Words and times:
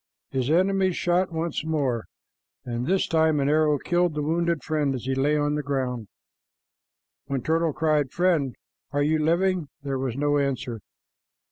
His 0.31 0.49
enemies 0.49 0.95
shot 0.95 1.31
once 1.31 1.63
more, 1.63 2.05
and 2.65 2.87
this 2.87 3.05
time 3.05 3.39
an 3.39 3.47
arrow 3.47 3.77
killed 3.77 4.15
the 4.15 4.23
wounded 4.23 4.63
friend 4.63 4.95
as 4.95 5.03
he 5.05 5.13
lay 5.13 5.37
on 5.37 5.53
the 5.53 5.61
ground. 5.61 6.07
When 7.25 7.43
Turtle 7.43 7.71
cried, 7.71 8.09
"Friend, 8.11 8.55
are 8.91 9.03
you 9.03 9.19
living?" 9.23 9.67
there 9.83 9.99
was 9.99 10.17
no 10.17 10.39
answer. 10.39 10.79